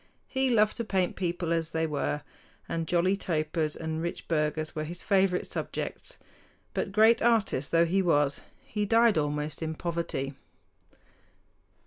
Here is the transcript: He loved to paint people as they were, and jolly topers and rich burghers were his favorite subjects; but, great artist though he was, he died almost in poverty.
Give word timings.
He 0.25 0.49
loved 0.49 0.77
to 0.77 0.83
paint 0.83 1.15
people 1.15 1.53
as 1.53 1.69
they 1.69 1.85
were, 1.85 2.23
and 2.67 2.87
jolly 2.87 3.15
topers 3.15 3.75
and 3.75 4.01
rich 4.01 4.27
burghers 4.27 4.75
were 4.75 4.83
his 4.83 5.03
favorite 5.03 5.45
subjects; 5.45 6.17
but, 6.73 6.91
great 6.91 7.21
artist 7.21 7.71
though 7.71 7.85
he 7.85 8.01
was, 8.01 8.41
he 8.65 8.83
died 8.83 9.19
almost 9.19 9.61
in 9.61 9.75
poverty. 9.75 10.33